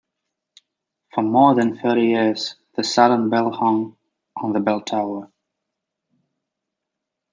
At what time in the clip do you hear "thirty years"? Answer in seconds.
1.77-2.55